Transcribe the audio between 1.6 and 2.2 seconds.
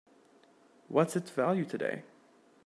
today?